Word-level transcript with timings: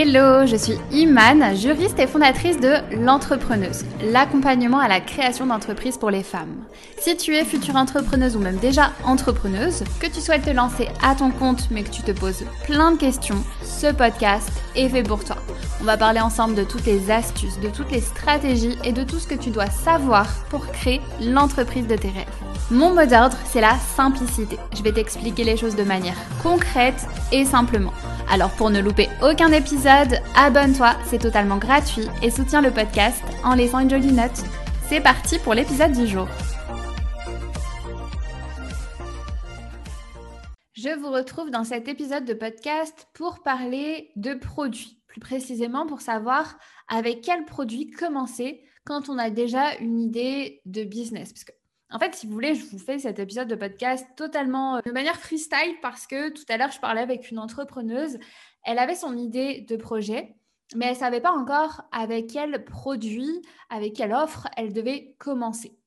je 0.04 0.58
suis 0.58 0.77
Imane, 0.92 1.56
juriste 1.56 2.00
et 2.00 2.08
fondatrice 2.08 2.59
de 2.59 2.74
L'Entrepreneuse, 2.92 3.85
l'accompagnement 4.12 4.80
à 4.80 4.90
la 4.90 5.00
création 5.00 5.46
d'entreprises 5.46 5.98
pour 5.98 6.10
les 6.10 6.24
femmes. 6.24 6.56
Si 6.98 7.16
tu 7.16 7.33
es 7.33 7.46
future 7.46 7.75
entrepreneuse 7.75 8.36
ou 8.36 8.39
même 8.39 8.58
déjà 8.58 8.92
entrepreneuse, 9.05 9.84
que 10.00 10.08
tu 10.08 10.20
souhaites 10.20 10.44
te 10.44 10.50
lancer 10.50 10.89
à 11.02 11.16
ton 11.16 11.32
compte 11.32 11.70
mais 11.71 11.84
que 11.84 11.92
tu 11.92 12.02
te 12.02 12.12
poses 12.12 12.44
plein 12.66 12.92
de 12.92 12.98
questions, 12.98 13.42
ce 13.64 13.92
podcast 13.94 14.52
est 14.76 14.89
fait 14.89 15.04
pour 15.04 15.23
toi. 15.23 15.38
On 15.80 15.86
va 15.86 15.98
parler 15.98 16.20
ensemble 16.20 16.55
de 16.55 16.64
toutes 16.64 16.86
les 16.86 17.09
astuces, 17.09 17.59
de 17.62 17.70
toutes 17.70 17.91
les 17.91 18.02
stratégies 18.02 18.77
et 18.84 18.91
de 18.91 19.04
tout 19.04 19.20
ce 19.20 19.27
que 19.27 19.36
tu 19.36 19.50
dois 19.50 19.70
savoir 19.70 20.27
pour 20.50 20.68
créer 20.68 21.02
l'entreprise 21.21 21.88
de 21.88 21.96
tes 21.96 22.09
rêves. 22.09 22.45
Mon 22.71 22.95
mot 22.95 23.05
d'ordre, 23.05 23.38
c'est 23.45 23.61
la 23.61 23.77
simplicité. 23.77 24.57
Je 24.75 24.82
vais 24.82 24.92
t'expliquer 24.92 25.43
les 25.43 25.56
choses 25.56 25.75
de 25.75 25.83
manière 25.83 26.18
concrète 26.42 27.06
et 27.32 27.46
simplement. 27.46 27.93
Alors 28.28 28.50
pour 28.56 28.71
ne 28.71 28.82
louper 28.82 29.07
aucun 29.21 29.51
épisode, 29.51 30.19
abonne-toi, 30.36 30.96
c'est 31.06 31.20
totalement 31.20 31.57
gratuit 31.57 32.07
et 32.23 32.31
soutiens 32.31 32.63
le 32.63 32.71
podcast 32.71 33.21
en 33.43 33.53
laissant 33.53 33.77
une 33.77 33.89
jolie 33.91 34.11
note. 34.11 34.43
C'est 34.89 34.99
parti 34.99 35.37
pour 35.37 35.53
l'épisode 35.53 35.91
du 35.91 36.07
jour. 36.07 36.27
Je 40.73 40.99
vous 40.99 41.11
retrouve 41.11 41.51
dans 41.51 41.65
cet 41.65 41.87
épisode 41.87 42.25
de 42.25 42.34
podcast 42.34 43.07
pour 43.13 43.43
parler 43.43 44.09
de 44.15 44.34
produits, 44.34 44.99
plus 45.05 45.21
précisément 45.21 45.85
pour 45.85 46.01
savoir 46.01 46.57
avec 46.87 47.21
quel 47.21 47.45
produit 47.45 47.91
commencer 47.91 48.63
quand 48.85 49.07
on 49.07 49.20
a 49.20 49.29
déjà 49.29 49.75
une 49.75 49.99
idée 49.99 50.61
de 50.65 50.84
business. 50.84 51.31
En 51.91 51.99
fait, 51.99 52.16
si 52.16 52.25
vous 52.25 52.34
voulez, 52.34 52.55
je 52.55 52.66
vous 52.66 52.80
fais 52.80 52.98
cet 52.98 53.20
épisode 53.20 53.48
de 53.48 53.55
podcast 53.55 54.05
totalement 54.16 54.77
euh, 54.77 54.81
de 54.85 54.91
manière 54.91 55.20
freestyle 55.20 55.76
parce 55.81 56.07
que 56.07 56.29
tout 56.29 56.46
à 56.49 56.57
l'heure, 56.57 56.71
je 56.71 56.79
parlais 56.79 57.01
avec 57.01 57.29
une 57.29 57.40
entrepreneuse. 57.40 58.18
Elle 58.63 58.79
avait 58.79 58.96
son 58.96 59.15
idée 59.18 59.62
de 59.62 59.76
projet, 59.76 60.35
mais 60.76 60.85
elle 60.85 60.93
ne 60.93 60.99
savait 60.99 61.21
pas 61.21 61.32
encore 61.32 61.84
avec 61.91 62.27
quel 62.32 62.65
produit, 62.65 63.41
avec 63.70 63.93
quelle 63.93 64.14
offre 64.14 64.48
elle 64.58 64.74
devait 64.74 65.16
commencer. 65.20 65.78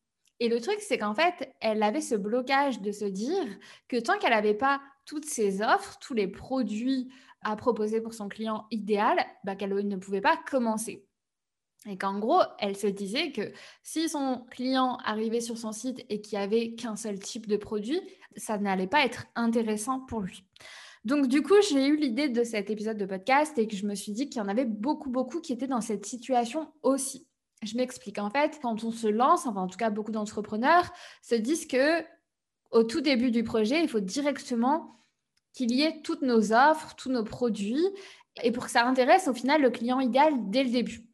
Et 0.40 0.48
le 0.48 0.60
truc, 0.60 0.76
c'est 0.80 0.98
qu'en 0.98 1.14
fait, 1.14 1.52
elle 1.60 1.82
avait 1.82 2.00
ce 2.00 2.14
blocage 2.14 2.80
de 2.80 2.92
se 2.92 3.04
dire 3.04 3.44
que 3.88 3.96
tant 3.96 4.18
qu'elle 4.18 4.30
n'avait 4.30 4.54
pas 4.54 4.80
toutes 5.04 5.24
ses 5.24 5.62
offres, 5.62 5.98
tous 6.00 6.14
les 6.14 6.28
produits 6.28 7.12
à 7.42 7.56
proposer 7.56 8.00
pour 8.00 8.14
son 8.14 8.28
client 8.28 8.66
idéal, 8.70 9.18
bah, 9.42 9.56
qu'elle 9.56 9.74
ne 9.74 9.96
pouvait 9.96 10.20
pas 10.20 10.38
commencer. 10.48 11.07
Et 11.86 11.96
qu'en 11.96 12.18
gros, 12.18 12.42
elle 12.58 12.76
se 12.76 12.86
disait 12.86 13.30
que 13.30 13.52
si 13.82 14.08
son 14.08 14.44
client 14.50 14.98
arrivait 15.04 15.40
sur 15.40 15.56
son 15.56 15.72
site 15.72 16.04
et 16.08 16.20
qu'il 16.20 16.38
n'y 16.38 16.44
avait 16.44 16.74
qu'un 16.74 16.96
seul 16.96 17.18
type 17.18 17.46
de 17.46 17.56
produit, 17.56 18.00
ça 18.36 18.58
n'allait 18.58 18.88
pas 18.88 19.04
être 19.04 19.26
intéressant 19.36 20.00
pour 20.00 20.20
lui. 20.20 20.44
Donc 21.04 21.28
du 21.28 21.42
coup, 21.42 21.54
j'ai 21.70 21.86
eu 21.86 21.96
l'idée 21.96 22.28
de 22.28 22.42
cet 22.42 22.70
épisode 22.70 22.98
de 22.98 23.06
podcast 23.06 23.56
et 23.58 23.68
que 23.68 23.76
je 23.76 23.86
me 23.86 23.94
suis 23.94 24.12
dit 24.12 24.28
qu'il 24.28 24.42
y 24.42 24.44
en 24.44 24.48
avait 24.48 24.64
beaucoup, 24.64 25.10
beaucoup 25.10 25.40
qui 25.40 25.52
étaient 25.52 25.68
dans 25.68 25.80
cette 25.80 26.04
situation 26.04 26.72
aussi. 26.82 27.26
Je 27.62 27.76
m'explique. 27.76 28.18
En 28.18 28.30
fait, 28.30 28.58
quand 28.60 28.84
on 28.84 28.90
se 28.90 29.06
lance, 29.06 29.46
enfin 29.46 29.62
en 29.62 29.68
tout 29.68 29.78
cas 29.78 29.90
beaucoup 29.90 30.12
d'entrepreneurs 30.12 30.90
se 31.22 31.34
disent 31.34 31.66
que 31.66 32.02
au 32.70 32.82
tout 32.82 33.00
début 33.00 33.30
du 33.30 33.44
projet, 33.44 33.82
il 33.82 33.88
faut 33.88 34.00
directement 34.00 35.00
qu'il 35.54 35.72
y 35.72 35.82
ait 35.82 36.02
toutes 36.02 36.22
nos 36.22 36.52
offres, 36.52 36.94
tous 36.96 37.10
nos 37.10 37.24
produits, 37.24 37.86
et 38.42 38.52
pour 38.52 38.66
que 38.66 38.70
ça 38.70 38.86
intéresse 38.86 39.26
au 39.28 39.34
final 39.34 39.62
le 39.62 39.70
client 39.70 40.00
idéal 40.00 40.34
dès 40.50 40.64
le 40.64 40.70
début. 40.70 41.07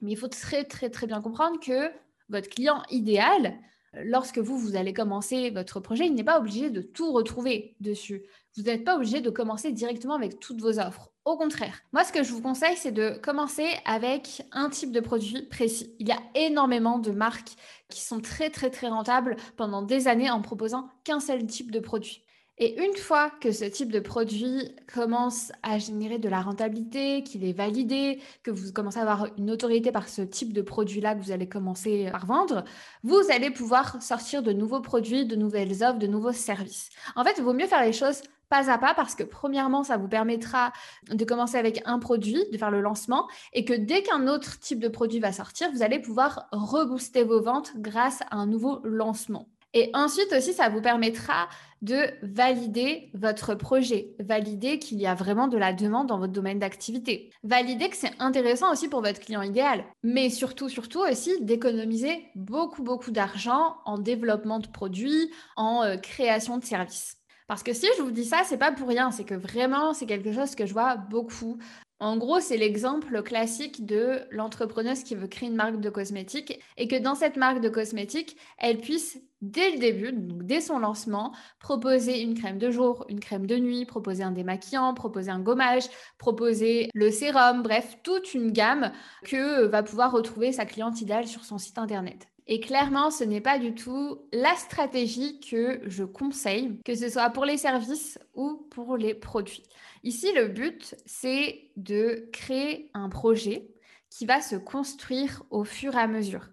Mais 0.00 0.12
il 0.12 0.16
faut 0.16 0.28
très, 0.28 0.64
très, 0.64 0.90
très 0.90 1.06
bien 1.06 1.20
comprendre 1.20 1.60
que 1.60 1.90
votre 2.28 2.48
client 2.48 2.82
idéal, 2.90 3.58
lorsque 3.92 4.38
vous, 4.38 4.58
vous 4.58 4.76
allez 4.76 4.92
commencer 4.92 5.50
votre 5.50 5.80
projet, 5.80 6.06
il 6.06 6.14
n'est 6.14 6.24
pas 6.24 6.38
obligé 6.38 6.70
de 6.70 6.80
tout 6.80 7.12
retrouver 7.12 7.76
dessus. 7.80 8.22
Vous 8.56 8.62
n'êtes 8.62 8.84
pas 8.84 8.96
obligé 8.96 9.20
de 9.20 9.30
commencer 9.30 9.72
directement 9.72 10.14
avec 10.14 10.40
toutes 10.40 10.60
vos 10.60 10.78
offres. 10.78 11.10
Au 11.24 11.36
contraire, 11.36 11.82
moi, 11.92 12.04
ce 12.04 12.12
que 12.12 12.22
je 12.22 12.32
vous 12.32 12.40
conseille, 12.40 12.76
c'est 12.76 12.92
de 12.92 13.18
commencer 13.22 13.68
avec 13.84 14.42
un 14.52 14.70
type 14.70 14.90
de 14.90 15.00
produit 15.00 15.42
précis. 15.42 15.94
Il 15.98 16.08
y 16.08 16.12
a 16.12 16.20
énormément 16.34 16.98
de 16.98 17.10
marques 17.10 17.52
qui 17.88 18.00
sont 18.00 18.20
très, 18.20 18.50
très, 18.50 18.70
très 18.70 18.88
rentables 18.88 19.36
pendant 19.56 19.82
des 19.82 20.08
années 20.08 20.30
en 20.30 20.40
proposant 20.40 20.88
qu'un 21.04 21.20
seul 21.20 21.46
type 21.46 21.70
de 21.70 21.80
produit. 21.80 22.24
Et 22.62 22.78
une 22.78 22.94
fois 22.94 23.30
que 23.40 23.52
ce 23.52 23.64
type 23.64 23.90
de 23.90 24.00
produit 24.00 24.74
commence 24.92 25.50
à 25.62 25.78
générer 25.78 26.18
de 26.18 26.28
la 26.28 26.42
rentabilité, 26.42 27.22
qu'il 27.22 27.42
est 27.42 27.54
validé, 27.54 28.20
que 28.42 28.50
vous 28.50 28.70
commencez 28.70 28.98
à 28.98 29.02
avoir 29.02 29.28
une 29.38 29.50
autorité 29.50 29.92
par 29.92 30.10
ce 30.10 30.20
type 30.20 30.52
de 30.52 30.60
produit-là 30.60 31.14
que 31.14 31.22
vous 31.22 31.32
allez 31.32 31.48
commencer 31.48 32.08
à 32.12 32.18
vendre, 32.18 32.64
vous 33.02 33.22
allez 33.30 33.50
pouvoir 33.50 34.02
sortir 34.02 34.42
de 34.42 34.52
nouveaux 34.52 34.82
produits, 34.82 35.24
de 35.24 35.36
nouvelles 35.36 35.82
offres, 35.82 35.98
de 35.98 36.06
nouveaux 36.06 36.32
services. 36.32 36.90
En 37.16 37.24
fait, 37.24 37.32
il 37.38 37.44
vaut 37.44 37.54
mieux 37.54 37.66
faire 37.66 37.82
les 37.82 37.94
choses 37.94 38.20
pas 38.50 38.70
à 38.70 38.76
pas 38.76 38.92
parce 38.92 39.14
que 39.14 39.22
premièrement, 39.22 39.82
ça 39.82 39.96
vous 39.96 40.08
permettra 40.08 40.72
de 41.08 41.24
commencer 41.24 41.56
avec 41.56 41.80
un 41.86 41.98
produit, 41.98 42.44
de 42.52 42.58
faire 42.58 42.70
le 42.70 42.82
lancement 42.82 43.26
et 43.54 43.64
que 43.64 43.72
dès 43.72 44.02
qu'un 44.02 44.28
autre 44.28 44.58
type 44.58 44.80
de 44.80 44.88
produit 44.88 45.20
va 45.20 45.32
sortir, 45.32 45.70
vous 45.72 45.82
allez 45.82 45.98
pouvoir 45.98 46.46
rebooster 46.52 47.24
vos 47.24 47.40
ventes 47.40 47.72
grâce 47.76 48.20
à 48.30 48.36
un 48.36 48.46
nouveau 48.46 48.80
lancement. 48.84 49.48
Et 49.72 49.90
ensuite 49.94 50.32
aussi, 50.32 50.52
ça 50.52 50.68
vous 50.68 50.80
permettra 50.80 51.48
de 51.82 51.96
valider 52.22 53.10
votre 53.14 53.54
projet, 53.54 54.14
valider 54.18 54.78
qu'il 54.78 55.00
y 55.00 55.06
a 55.06 55.14
vraiment 55.14 55.48
de 55.48 55.56
la 55.56 55.72
demande 55.72 56.08
dans 56.08 56.18
votre 56.18 56.32
domaine 56.32 56.58
d'activité, 56.58 57.30
valider 57.42 57.88
que 57.88 57.96
c'est 57.96 58.12
intéressant 58.18 58.70
aussi 58.72 58.88
pour 58.88 59.00
votre 59.00 59.20
client 59.20 59.42
idéal, 59.42 59.84
mais 60.02 60.28
surtout, 60.28 60.68
surtout 60.68 61.00
aussi 61.00 61.40
d'économiser 61.40 62.26
beaucoup, 62.34 62.82
beaucoup 62.82 63.10
d'argent 63.12 63.76
en 63.86 63.98
développement 63.98 64.58
de 64.58 64.68
produits, 64.68 65.30
en 65.56 65.82
euh, 65.82 65.96
création 65.96 66.58
de 66.58 66.64
services. 66.64 67.16
Parce 67.46 67.62
que 67.62 67.72
si 67.72 67.86
je 67.96 68.02
vous 68.02 68.12
dis 68.12 68.24
ça, 68.24 68.42
c'est 68.44 68.58
pas 68.58 68.72
pour 68.72 68.88
rien, 68.88 69.10
c'est 69.10 69.24
que 69.24 69.34
vraiment, 69.34 69.94
c'est 69.94 70.06
quelque 70.06 70.32
chose 70.32 70.54
que 70.54 70.66
je 70.66 70.72
vois 70.72 70.96
beaucoup 70.96 71.58
en 72.00 72.16
gros, 72.16 72.40
c'est 72.40 72.56
l'exemple 72.56 73.22
classique 73.22 73.84
de 73.84 74.22
l'entrepreneuse 74.30 75.04
qui 75.04 75.14
veut 75.14 75.26
créer 75.26 75.50
une 75.50 75.54
marque 75.54 75.80
de 75.80 75.90
cosmétiques 75.90 76.58
et 76.78 76.88
que 76.88 76.96
dans 76.96 77.14
cette 77.14 77.36
marque 77.36 77.60
de 77.60 77.68
cosmétiques, 77.68 78.38
elle 78.56 78.78
puisse, 78.78 79.18
dès 79.42 79.72
le 79.72 79.78
début, 79.78 80.10
donc 80.10 80.44
dès 80.44 80.62
son 80.62 80.78
lancement, 80.78 81.34
proposer 81.58 82.22
une 82.22 82.32
crème 82.34 82.58
de 82.58 82.70
jour, 82.70 83.04
une 83.10 83.20
crème 83.20 83.46
de 83.46 83.56
nuit, 83.56 83.84
proposer 83.84 84.22
un 84.22 84.32
démaquillant, 84.32 84.94
proposer 84.94 85.30
un 85.30 85.40
gommage, 85.40 85.84
proposer 86.16 86.88
le 86.94 87.10
sérum, 87.10 87.62
bref, 87.62 87.98
toute 88.02 88.32
une 88.32 88.50
gamme 88.50 88.92
que 89.22 89.66
va 89.66 89.82
pouvoir 89.82 90.10
retrouver 90.10 90.52
sa 90.52 90.64
cliente 90.64 91.02
idéale 91.02 91.26
sur 91.28 91.44
son 91.44 91.58
site 91.58 91.76
internet. 91.76 92.29
Et 92.46 92.60
clairement, 92.60 93.10
ce 93.10 93.24
n'est 93.24 93.40
pas 93.40 93.58
du 93.58 93.74
tout 93.74 94.18
la 94.32 94.54
stratégie 94.56 95.40
que 95.40 95.80
je 95.84 96.04
conseille, 96.04 96.78
que 96.84 96.94
ce 96.94 97.08
soit 97.08 97.30
pour 97.30 97.44
les 97.44 97.56
services 97.56 98.18
ou 98.34 98.66
pour 98.70 98.96
les 98.96 99.14
produits. 99.14 99.62
Ici, 100.02 100.32
le 100.34 100.48
but, 100.48 100.94
c'est 101.06 101.70
de 101.76 102.28
créer 102.32 102.90
un 102.94 103.08
projet 103.08 103.70
qui 104.10 104.26
va 104.26 104.40
se 104.40 104.56
construire 104.56 105.42
au 105.50 105.64
fur 105.64 105.94
et 105.94 106.00
à 106.00 106.06
mesure. 106.06 106.48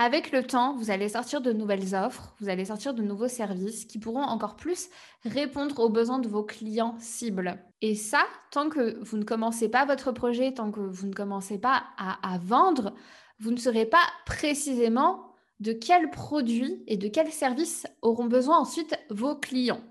Avec 0.00 0.30
le 0.30 0.44
temps, 0.44 0.76
vous 0.76 0.92
allez 0.92 1.08
sortir 1.08 1.40
de 1.40 1.52
nouvelles 1.52 1.96
offres, 1.96 2.32
vous 2.38 2.48
allez 2.48 2.66
sortir 2.66 2.94
de 2.94 3.02
nouveaux 3.02 3.26
services 3.26 3.84
qui 3.84 3.98
pourront 3.98 4.22
encore 4.22 4.54
plus 4.54 4.88
répondre 5.24 5.80
aux 5.80 5.88
besoins 5.88 6.20
de 6.20 6.28
vos 6.28 6.44
clients 6.44 6.94
cibles. 7.00 7.58
Et 7.80 7.96
ça, 7.96 8.24
tant 8.52 8.68
que 8.68 9.02
vous 9.02 9.16
ne 9.16 9.24
commencez 9.24 9.68
pas 9.68 9.86
votre 9.86 10.12
projet, 10.12 10.54
tant 10.54 10.70
que 10.70 10.78
vous 10.78 11.08
ne 11.08 11.12
commencez 11.12 11.58
pas 11.58 11.82
à, 11.98 12.38
vendre, 12.38 12.94
vous 13.38 13.50
ne 13.50 13.56
saurez 13.56 13.86
pas 13.86 14.04
précisément 14.26 15.34
de 15.60 15.72
quels 15.72 16.10
produits 16.10 16.82
et 16.86 16.96
de 16.96 17.08
quels 17.08 17.32
services 17.32 17.86
auront 18.02 18.26
besoin 18.26 18.58
ensuite 18.58 18.98
vos 19.10 19.36
clients. 19.36 19.82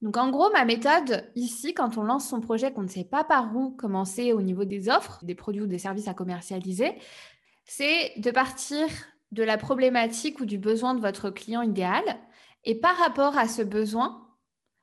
Donc 0.00 0.16
en 0.16 0.30
gros, 0.30 0.50
ma 0.50 0.64
méthode 0.64 1.30
ici, 1.36 1.74
quand 1.74 1.96
on 1.96 2.02
lance 2.02 2.28
son 2.28 2.40
projet, 2.40 2.72
qu'on 2.72 2.82
ne 2.82 2.88
sait 2.88 3.04
pas 3.04 3.22
par 3.22 3.54
où 3.56 3.70
commencer 3.70 4.32
au 4.32 4.42
niveau 4.42 4.64
des 4.64 4.88
offres, 4.88 5.24
des 5.24 5.36
produits 5.36 5.62
ou 5.62 5.66
des 5.66 5.78
services 5.78 6.08
à 6.08 6.14
commercialiser, 6.14 6.92
c'est 7.64 8.12
de 8.16 8.30
partir 8.32 8.88
de 9.30 9.44
la 9.44 9.56
problématique 9.58 10.40
ou 10.40 10.44
du 10.44 10.58
besoin 10.58 10.94
de 10.94 11.00
votre 11.00 11.30
client 11.30 11.62
idéal. 11.62 12.02
Et 12.64 12.74
par 12.74 12.96
rapport 12.96 13.38
à 13.38 13.46
ce 13.46 13.62
besoin, 13.62 14.28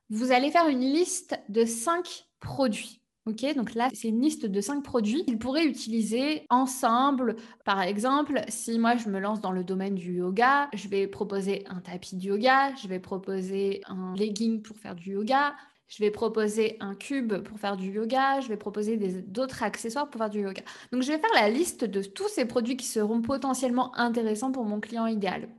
vous 0.09 0.31
allez 0.31 0.51
faire 0.51 0.67
une 0.67 0.79
liste 0.79 1.39
de 1.49 1.65
cinq 1.65 2.25
produits. 2.39 3.01
Ok, 3.25 3.45
donc 3.55 3.75
là, 3.75 3.89
c'est 3.93 4.07
une 4.07 4.21
liste 4.21 4.45
de 4.45 4.61
cinq 4.61 4.81
produits 4.83 5.23
qu'ils 5.25 5.37
pourraient 5.37 5.65
utiliser 5.65 6.45
ensemble. 6.49 7.35
Par 7.63 7.81
exemple, 7.81 8.41
si 8.47 8.79
moi 8.79 8.95
je 8.95 9.07
me 9.09 9.19
lance 9.19 9.39
dans 9.41 9.51
le 9.51 9.63
domaine 9.63 9.93
du 9.95 10.13
yoga, 10.15 10.69
je 10.73 10.87
vais 10.87 11.05
proposer 11.07 11.63
un 11.67 11.79
tapis 11.81 12.15
de 12.15 12.23
yoga, 12.23 12.73
je 12.75 12.87
vais 12.87 12.99
proposer 12.99 13.81
un 13.87 14.15
legging 14.15 14.61
pour 14.63 14.77
faire 14.77 14.95
du 14.95 15.11
yoga, 15.11 15.55
je 15.87 15.99
vais 16.03 16.09
proposer 16.11 16.77
un 16.79 16.95
cube 16.95 17.35
pour 17.43 17.59
faire 17.59 17.77
du 17.77 17.91
yoga, 17.91 18.39
je 18.41 18.47
vais 18.47 18.57
proposer 18.57 18.97
d'autres 18.97 19.61
accessoires 19.63 20.09
pour 20.09 20.19
faire 20.19 20.29
du 20.31 20.41
yoga. 20.41 20.63
Donc, 20.91 21.03
je 21.03 21.11
vais 21.11 21.19
faire 21.19 21.33
la 21.35 21.49
liste 21.49 21.83
de 21.85 22.01
tous 22.01 22.29
ces 22.29 22.45
produits 22.45 22.77
qui 22.77 22.87
seront 22.87 23.21
potentiellement 23.21 23.95
intéressants 23.97 24.51
pour 24.51 24.65
mon 24.65 24.79
client 24.79 25.05
idéal. 25.05 25.49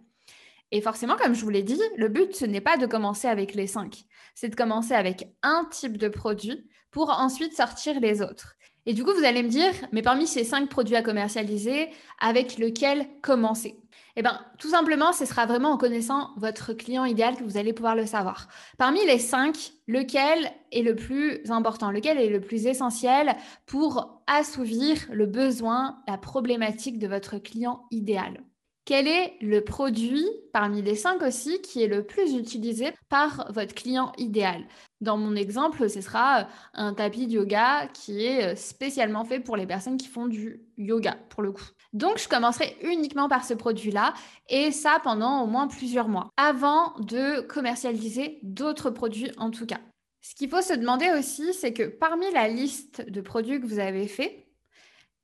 Et 0.72 0.80
forcément, 0.80 1.16
comme 1.16 1.34
je 1.34 1.42
vous 1.42 1.50
l'ai 1.50 1.62
dit, 1.62 1.80
le 1.96 2.08
but, 2.08 2.34
ce 2.34 2.44
n'est 2.44 2.60
pas 2.60 2.76
de 2.76 2.86
commencer 2.86 3.28
avec 3.28 3.54
les 3.54 3.66
cinq, 3.66 4.04
c'est 4.34 4.48
de 4.48 4.56
commencer 4.56 4.94
avec 4.94 5.28
un 5.42 5.66
type 5.70 5.96
de 5.96 6.08
produit 6.08 6.68
pour 6.90 7.10
ensuite 7.10 7.54
sortir 7.54 7.98
les 8.00 8.22
autres. 8.22 8.54
Et 8.86 8.94
du 8.94 9.04
coup, 9.04 9.12
vous 9.12 9.24
allez 9.24 9.42
me 9.42 9.48
dire, 9.48 9.72
mais 9.92 10.02
parmi 10.02 10.26
ces 10.26 10.44
cinq 10.44 10.68
produits 10.68 10.96
à 10.96 11.02
commercialiser, 11.02 11.90
avec 12.18 12.56
lequel 12.56 13.06
commencer? 13.20 13.76
Eh 14.16 14.22
bien, 14.22 14.40
tout 14.58 14.70
simplement, 14.70 15.12
ce 15.12 15.24
sera 15.24 15.46
vraiment 15.46 15.72
en 15.72 15.76
connaissant 15.76 16.30
votre 16.36 16.72
client 16.72 17.04
idéal 17.04 17.36
que 17.36 17.44
vous 17.44 17.56
allez 17.56 17.72
pouvoir 17.72 17.94
le 17.94 18.06
savoir. 18.06 18.48
Parmi 18.78 19.04
les 19.06 19.18
cinq, 19.18 19.72
lequel 19.86 20.50
est 20.72 20.82
le 20.82 20.96
plus 20.96 21.50
important, 21.50 21.90
lequel 21.90 22.18
est 22.18 22.30
le 22.30 22.40
plus 22.40 22.66
essentiel 22.66 23.36
pour 23.66 24.22
assouvir 24.26 24.96
le 25.12 25.26
besoin, 25.26 26.02
la 26.08 26.18
problématique 26.18 26.98
de 26.98 27.06
votre 27.06 27.38
client 27.38 27.86
idéal? 27.90 28.42
Quel 28.84 29.06
est 29.06 29.34
le 29.40 29.62
produit 29.62 30.26
parmi 30.52 30.82
les 30.82 30.96
cinq 30.96 31.22
aussi 31.22 31.60
qui 31.62 31.82
est 31.82 31.88
le 31.88 32.04
plus 32.04 32.34
utilisé 32.34 32.92
par 33.08 33.50
votre 33.52 33.74
client 33.74 34.12
idéal? 34.18 34.64
Dans 35.00 35.16
mon 35.16 35.36
exemple, 35.36 35.88
ce 35.88 36.00
sera 36.00 36.48
un 36.74 36.94
tapis 36.94 37.26
de 37.26 37.32
yoga 37.32 37.88
qui 37.94 38.24
est 38.24 38.56
spécialement 38.56 39.24
fait 39.24 39.40
pour 39.40 39.56
les 39.56 39.66
personnes 39.66 39.96
qui 39.96 40.08
font 40.08 40.26
du 40.26 40.62
yoga, 40.76 41.16
pour 41.30 41.42
le 41.42 41.52
coup. 41.52 41.64
Donc, 41.92 42.18
je 42.18 42.28
commencerai 42.28 42.76
uniquement 42.82 43.28
par 43.28 43.44
ce 43.44 43.54
produit-là 43.54 44.14
et 44.48 44.70
ça 44.70 45.00
pendant 45.02 45.42
au 45.42 45.46
moins 45.46 45.68
plusieurs 45.68 46.08
mois 46.08 46.30
avant 46.36 46.94
de 47.00 47.40
commercialiser 47.40 48.38
d'autres 48.42 48.90
produits 48.90 49.32
en 49.38 49.50
tout 49.50 49.66
cas. 49.66 49.80
Ce 50.22 50.34
qu'il 50.34 50.50
faut 50.50 50.60
se 50.60 50.74
demander 50.74 51.10
aussi, 51.18 51.54
c'est 51.54 51.72
que 51.72 51.84
parmi 51.84 52.30
la 52.32 52.48
liste 52.48 53.08
de 53.08 53.20
produits 53.20 53.60
que 53.60 53.66
vous 53.66 53.78
avez 53.78 54.06
fait, 54.06 54.49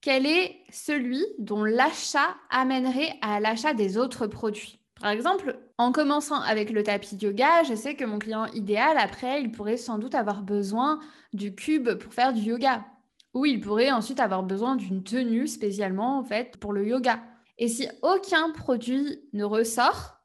quel 0.06 0.24
est 0.24 0.60
celui 0.70 1.26
dont 1.40 1.64
l'achat 1.64 2.36
amènerait 2.50 3.14
à 3.22 3.40
l'achat 3.40 3.74
des 3.74 3.98
autres 3.98 4.28
produits? 4.28 4.78
Par 5.00 5.10
exemple, 5.10 5.58
en 5.78 5.90
commençant 5.90 6.40
avec 6.42 6.70
le 6.70 6.84
tapis 6.84 7.16
de 7.16 7.26
yoga, 7.26 7.64
je 7.64 7.74
sais 7.74 7.96
que 7.96 8.04
mon 8.04 8.20
client 8.20 8.46
idéal, 8.52 8.98
après, 8.98 9.42
il 9.42 9.50
pourrait 9.50 9.76
sans 9.76 9.98
doute 9.98 10.14
avoir 10.14 10.42
besoin 10.42 11.00
du 11.32 11.56
cube 11.56 11.94
pour 11.94 12.14
faire 12.14 12.32
du 12.32 12.42
yoga. 12.42 12.84
Ou 13.34 13.46
il 13.46 13.58
pourrait 13.58 13.90
ensuite 13.90 14.20
avoir 14.20 14.44
besoin 14.44 14.76
d'une 14.76 15.02
tenue 15.02 15.48
spécialement 15.48 16.20
en 16.20 16.22
fait 16.22 16.56
pour 16.58 16.72
le 16.72 16.86
yoga. 16.86 17.20
Et 17.58 17.66
si 17.66 17.88
aucun 18.02 18.52
produit 18.52 19.18
ne 19.32 19.42
ressort, 19.42 20.20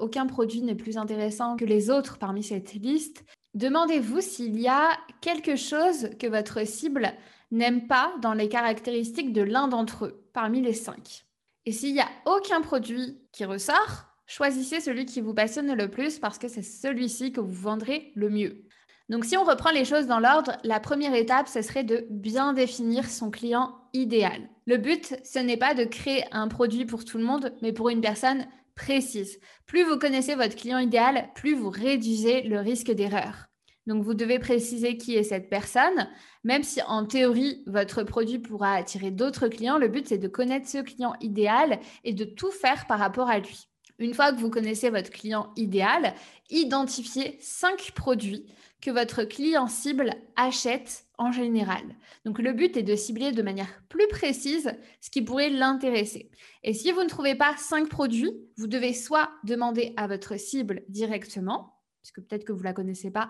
aucun 0.00 0.28
produit 0.28 0.62
n'est 0.62 0.76
plus 0.76 0.96
intéressant 0.96 1.56
que 1.56 1.64
les 1.64 1.90
autres 1.90 2.18
parmi 2.18 2.44
cette 2.44 2.74
liste, 2.74 3.24
demandez-vous 3.54 4.20
s'il 4.20 4.60
y 4.60 4.68
a 4.68 4.90
quelque 5.20 5.56
chose 5.56 6.10
que 6.20 6.28
votre 6.28 6.64
cible 6.64 7.14
n'aime 7.50 7.86
pas 7.86 8.14
dans 8.20 8.34
les 8.34 8.48
caractéristiques 8.48 9.32
de 9.32 9.42
l'un 9.42 9.68
d'entre 9.68 10.06
eux, 10.06 10.24
parmi 10.32 10.60
les 10.60 10.74
cinq. 10.74 11.24
Et 11.66 11.72
s'il 11.72 11.94
n'y 11.94 12.00
a 12.00 12.10
aucun 12.26 12.60
produit 12.60 13.18
qui 13.32 13.44
ressort, 13.44 14.04
choisissez 14.26 14.80
celui 14.80 15.06
qui 15.06 15.20
vous 15.20 15.34
passionne 15.34 15.74
le 15.74 15.90
plus 15.90 16.18
parce 16.18 16.38
que 16.38 16.48
c'est 16.48 16.62
celui-ci 16.62 17.32
que 17.32 17.40
vous 17.40 17.52
vendrez 17.52 18.12
le 18.14 18.28
mieux. 18.28 18.64
Donc 19.08 19.24
si 19.24 19.36
on 19.36 19.44
reprend 19.44 19.70
les 19.70 19.84
choses 19.84 20.06
dans 20.06 20.18
l'ordre, 20.18 20.56
la 20.62 20.80
première 20.80 21.14
étape, 21.14 21.48
ce 21.48 21.62
serait 21.62 21.84
de 21.84 22.06
bien 22.10 22.52
définir 22.52 23.08
son 23.08 23.30
client 23.30 23.76
idéal. 23.92 24.48
Le 24.66 24.78
but, 24.78 25.14
ce 25.24 25.38
n'est 25.38 25.58
pas 25.58 25.74
de 25.74 25.84
créer 25.84 26.24
un 26.32 26.48
produit 26.48 26.86
pour 26.86 27.04
tout 27.04 27.18
le 27.18 27.24
monde, 27.24 27.52
mais 27.60 27.72
pour 27.72 27.90
une 27.90 28.00
personne 28.00 28.46
précise. 28.74 29.38
Plus 29.66 29.84
vous 29.84 29.98
connaissez 29.98 30.34
votre 30.34 30.56
client 30.56 30.78
idéal, 30.78 31.28
plus 31.34 31.54
vous 31.54 31.70
réduisez 31.70 32.42
le 32.42 32.60
risque 32.60 32.90
d'erreur. 32.90 33.46
Donc, 33.86 34.02
vous 34.02 34.14
devez 34.14 34.38
préciser 34.38 34.96
qui 34.96 35.14
est 35.16 35.24
cette 35.24 35.50
personne, 35.50 36.08
même 36.42 36.62
si 36.62 36.80
en 36.82 37.04
théorie, 37.04 37.62
votre 37.66 38.02
produit 38.02 38.38
pourra 38.38 38.74
attirer 38.74 39.10
d'autres 39.10 39.48
clients. 39.48 39.78
Le 39.78 39.88
but, 39.88 40.08
c'est 40.08 40.18
de 40.18 40.28
connaître 40.28 40.68
ce 40.68 40.78
client 40.78 41.14
idéal 41.20 41.80
et 42.02 42.12
de 42.12 42.24
tout 42.24 42.50
faire 42.50 42.86
par 42.86 42.98
rapport 42.98 43.28
à 43.28 43.38
lui. 43.38 43.68
Une 43.98 44.14
fois 44.14 44.32
que 44.32 44.40
vous 44.40 44.50
connaissez 44.50 44.90
votre 44.90 45.10
client 45.10 45.52
idéal, 45.56 46.14
identifiez 46.50 47.38
cinq 47.40 47.92
produits 47.94 48.46
que 48.80 48.90
votre 48.90 49.24
client 49.24 49.68
cible 49.68 50.10
achète 50.36 51.06
en 51.16 51.30
général. 51.30 51.82
Donc 52.24 52.38
le 52.38 52.52
but 52.52 52.76
est 52.76 52.82
de 52.82 52.96
cibler 52.96 53.32
de 53.32 53.42
manière 53.42 53.82
plus 53.88 54.08
précise 54.08 54.72
ce 55.00 55.10
qui 55.10 55.22
pourrait 55.22 55.48
l'intéresser. 55.48 56.30
Et 56.64 56.74
si 56.74 56.90
vous 56.90 57.02
ne 57.02 57.08
trouvez 57.08 57.34
pas 57.34 57.56
cinq 57.56 57.88
produits, 57.88 58.32
vous 58.56 58.66
devez 58.66 58.92
soit 58.92 59.30
demander 59.44 59.94
à 59.96 60.06
votre 60.06 60.38
cible 60.38 60.82
directement, 60.88 61.78
puisque 62.02 62.20
peut-être 62.20 62.44
que 62.44 62.52
vous 62.52 62.58
ne 62.58 62.64
la 62.64 62.72
connaissez 62.72 63.10
pas, 63.10 63.28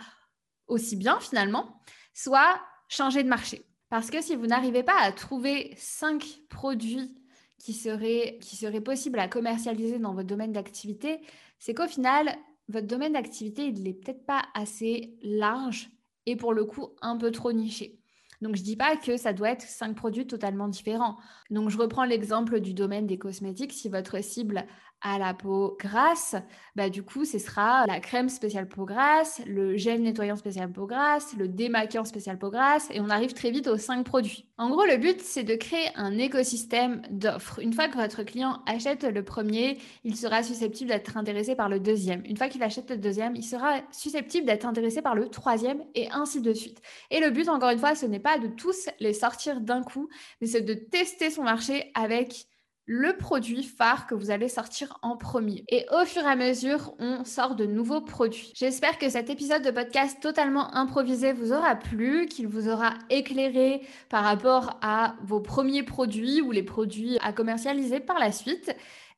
aussi 0.68 0.96
bien 0.96 1.18
finalement, 1.20 1.80
soit 2.12 2.60
changer 2.88 3.22
de 3.22 3.28
marché. 3.28 3.64
Parce 3.88 4.10
que 4.10 4.22
si 4.22 4.36
vous 4.36 4.46
n'arrivez 4.46 4.82
pas 4.82 4.98
à 5.00 5.12
trouver 5.12 5.74
cinq 5.76 6.40
produits 6.48 7.14
qui 7.58 7.72
seraient, 7.72 8.38
qui 8.40 8.56
seraient 8.56 8.80
possibles 8.80 9.18
à 9.18 9.28
commercialiser 9.28 9.98
dans 9.98 10.14
votre 10.14 10.28
domaine 10.28 10.52
d'activité, 10.52 11.20
c'est 11.58 11.74
qu'au 11.74 11.86
final, 11.86 12.36
votre 12.68 12.86
domaine 12.86 13.12
d'activité, 13.12 13.66
il 13.66 13.82
n'est 13.82 13.94
peut-être 13.94 14.26
pas 14.26 14.42
assez 14.54 15.16
large 15.22 15.90
et 16.26 16.36
pour 16.36 16.54
le 16.54 16.64
coup 16.64 16.88
un 17.02 17.16
peu 17.16 17.30
trop 17.30 17.52
niché. 17.52 18.00
Donc, 18.42 18.56
je 18.56 18.60
ne 18.60 18.66
dis 18.66 18.76
pas 18.76 18.96
que 18.96 19.16
ça 19.16 19.32
doit 19.32 19.50
être 19.50 19.62
cinq 19.62 19.94
produits 19.94 20.26
totalement 20.26 20.68
différents. 20.68 21.16
Donc, 21.50 21.70
je 21.70 21.78
reprends 21.78 22.04
l'exemple 22.04 22.60
du 22.60 22.74
domaine 22.74 23.06
des 23.06 23.16
cosmétiques. 23.16 23.72
Si 23.72 23.88
votre 23.88 24.22
cible 24.22 24.66
à 25.04 25.18
la 25.18 25.34
peau 25.34 25.76
grasse, 25.78 26.34
bah, 26.76 26.88
du 26.88 27.02
coup, 27.02 27.26
ce 27.26 27.38
sera 27.38 27.84
la 27.86 28.00
crème 28.00 28.30
spéciale 28.30 28.66
peau 28.66 28.86
grasse, 28.86 29.42
le 29.46 29.76
gel 29.76 30.02
nettoyant 30.02 30.34
spécial 30.34 30.72
peau 30.72 30.86
grasse, 30.86 31.36
le 31.36 31.46
démaquillant 31.46 32.06
spécial 32.06 32.38
peau 32.38 32.50
grasse, 32.50 32.88
et 32.90 33.00
on 33.00 33.10
arrive 33.10 33.34
très 33.34 33.50
vite 33.50 33.66
aux 33.66 33.76
cinq 33.76 34.04
produits. 34.04 34.48
En 34.56 34.70
gros, 34.70 34.86
le 34.86 34.96
but, 34.96 35.20
c'est 35.20 35.44
de 35.44 35.56
créer 35.56 35.90
un 35.94 36.16
écosystème 36.16 37.02
d'offres. 37.10 37.60
Une 37.60 37.74
fois 37.74 37.88
que 37.88 37.98
votre 37.98 38.22
client 38.22 38.62
achète 38.66 39.04
le 39.04 39.22
premier, 39.22 39.78
il 40.04 40.16
sera 40.16 40.42
susceptible 40.42 40.88
d'être 40.88 41.18
intéressé 41.18 41.54
par 41.54 41.68
le 41.68 41.80
deuxième. 41.80 42.22
Une 42.24 42.38
fois 42.38 42.48
qu'il 42.48 42.62
achète 42.62 42.90
le 42.90 42.96
deuxième, 42.96 43.36
il 43.36 43.44
sera 43.44 43.82
susceptible 43.92 44.46
d'être 44.46 44.64
intéressé 44.64 45.02
par 45.02 45.14
le 45.14 45.28
troisième, 45.28 45.84
et 45.94 46.08
ainsi 46.12 46.40
de 46.40 46.54
suite. 46.54 46.80
Et 47.10 47.20
le 47.20 47.28
but, 47.28 47.50
encore 47.50 47.70
une 47.70 47.78
fois, 47.78 47.94
ce 47.94 48.06
n'est 48.06 48.20
pas 48.20 48.38
de 48.38 48.48
tous 48.48 48.88
les 49.00 49.12
sortir 49.12 49.60
d'un 49.60 49.82
coup, 49.82 50.08
mais 50.40 50.46
c'est 50.46 50.62
de 50.62 50.72
tester 50.72 51.28
son 51.28 51.42
marché 51.42 51.90
avec 51.94 52.46
le 52.86 53.16
produit 53.16 53.62
phare 53.62 54.06
que 54.06 54.14
vous 54.14 54.30
allez 54.30 54.48
sortir 54.48 54.98
en 55.02 55.16
premier. 55.16 55.64
Et 55.68 55.86
au 55.90 56.04
fur 56.04 56.22
et 56.22 56.30
à 56.30 56.36
mesure, 56.36 56.94
on 56.98 57.24
sort 57.24 57.54
de 57.54 57.64
nouveaux 57.64 58.02
produits. 58.02 58.52
J'espère 58.54 58.98
que 58.98 59.08
cet 59.08 59.30
épisode 59.30 59.62
de 59.62 59.70
podcast 59.70 60.20
totalement 60.20 60.74
improvisé 60.74 61.32
vous 61.32 61.52
aura 61.52 61.76
plu, 61.76 62.26
qu'il 62.26 62.46
vous 62.46 62.68
aura 62.68 62.94
éclairé 63.10 63.82
par 64.10 64.24
rapport 64.24 64.78
à 64.82 65.16
vos 65.22 65.40
premiers 65.40 65.82
produits 65.82 66.42
ou 66.42 66.50
les 66.50 66.62
produits 66.62 67.18
à 67.22 67.32
commercialiser 67.32 68.00
par 68.00 68.18
la 68.18 68.32
suite. 68.32 68.74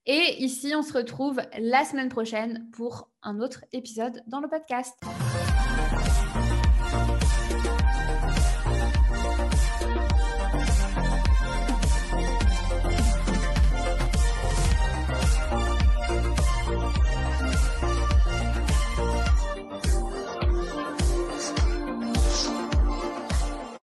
Et 0.06 0.36
ici, 0.38 0.72
on 0.76 0.82
se 0.82 0.92
retrouve 0.92 1.40
la 1.58 1.84
semaine 1.84 2.08
prochaine 2.08 2.68
pour 2.72 3.08
un 3.22 3.40
autre 3.40 3.64
épisode 3.72 4.22
dans 4.28 4.40
le 4.40 4.48
podcast. 4.48 4.96